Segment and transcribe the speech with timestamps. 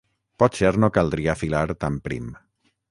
[0.43, 2.35] Potser no caldria filar tan prim.